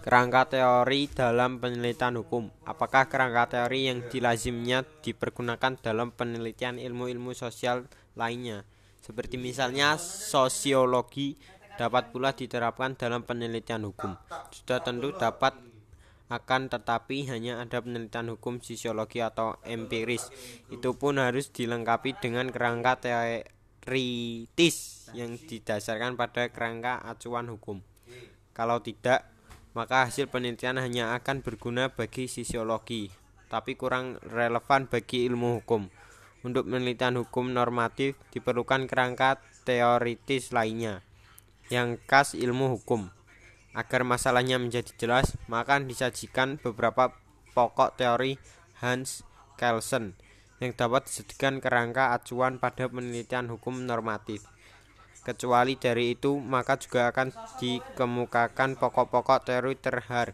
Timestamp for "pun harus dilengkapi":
20.96-22.16